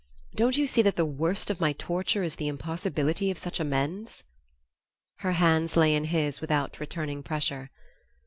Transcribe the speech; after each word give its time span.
Don't 0.33 0.57
you 0.57 0.65
see 0.65 0.81
that 0.81 0.95
the 0.95 1.05
worst 1.05 1.51
of 1.51 1.61
my 1.61 1.73
torture 1.73 2.23
is 2.23 2.37
the 2.37 2.47
impossibility 2.47 3.29
of 3.29 3.37
such 3.37 3.59
amends?" 3.59 4.23
Her 5.17 5.33
hands 5.33 5.77
lay 5.77 5.93
in 5.93 6.05
his 6.05 6.41
without 6.41 6.79
returning 6.79 7.21
pressure. 7.21 7.69